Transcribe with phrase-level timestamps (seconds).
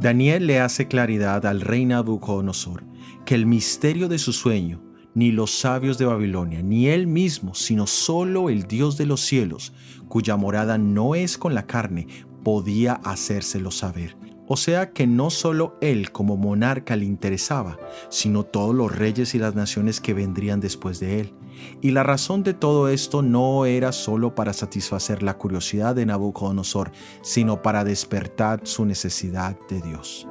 [0.00, 2.84] Daniel le hace claridad al rey Nabucodonosor
[3.26, 4.80] que el misterio de su sueño,
[5.14, 9.72] ni los sabios de Babilonia, ni él mismo, sino solo el Dios de los cielos,
[10.08, 12.06] cuya morada no es con la carne,
[12.44, 14.16] podía hacérselo saber.
[14.48, 17.78] O sea que no solo él como monarca le interesaba,
[18.08, 21.34] sino todos los reyes y las naciones que vendrían después de él.
[21.82, 26.92] Y la razón de todo esto no era solo para satisfacer la curiosidad de Nabucodonosor,
[27.20, 30.26] sino para despertar su necesidad de Dios.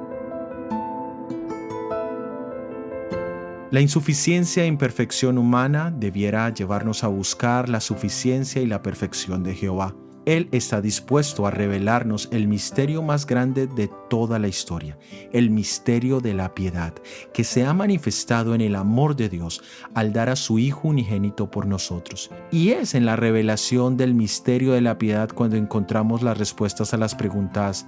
[3.70, 9.54] La insuficiencia e imperfección humana debiera llevarnos a buscar la suficiencia y la perfección de
[9.54, 9.94] Jehová.
[10.28, 14.98] Él está dispuesto a revelarnos el misterio más grande de toda la historia,
[15.32, 16.92] el misterio de la piedad,
[17.32, 19.62] que se ha manifestado en el amor de Dios
[19.94, 22.30] al dar a su Hijo unigénito por nosotros.
[22.50, 26.98] Y es en la revelación del misterio de la piedad cuando encontramos las respuestas a
[26.98, 27.86] las preguntas,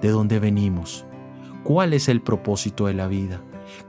[0.00, 1.04] ¿de dónde venimos?
[1.64, 3.42] ¿Cuál es el propósito de la vida?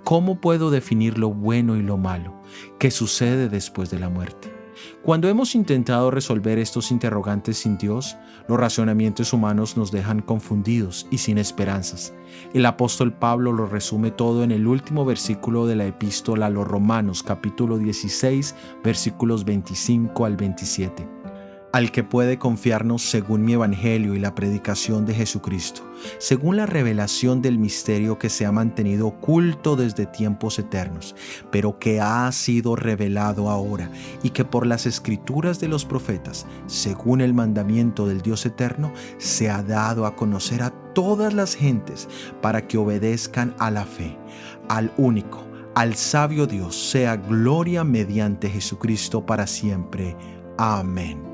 [0.04, 2.42] ¿Cómo puedo definir lo bueno y lo malo?
[2.80, 4.61] ¿Qué sucede después de la muerte?
[5.04, 11.18] Cuando hemos intentado resolver estos interrogantes sin Dios, los razonamientos humanos nos dejan confundidos y
[11.18, 12.14] sin esperanzas.
[12.54, 16.68] El apóstol Pablo lo resume todo en el último versículo de la epístola a los
[16.68, 21.21] Romanos capítulo 16 versículos 25 al 27
[21.72, 25.82] al que puede confiarnos según mi Evangelio y la predicación de Jesucristo,
[26.18, 31.16] según la revelación del misterio que se ha mantenido oculto desde tiempos eternos,
[31.52, 33.90] pero que ha sido revelado ahora
[34.24, 39.50] y que por las escrituras de los profetas, según el mandamiento del Dios eterno, se
[39.50, 42.10] ha dado a conocer a todas las gentes
[42.42, 44.18] para que obedezcan a la fe,
[44.68, 50.18] al único, al sabio Dios, sea gloria mediante Jesucristo para siempre.
[50.58, 51.31] Amén.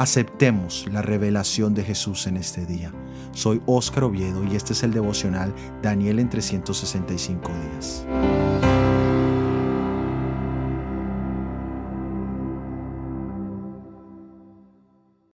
[0.00, 2.90] Aceptemos la revelación de Jesús en este día.
[3.32, 8.06] Soy Óscar Oviedo y este es el devocional Daniel en 365 días.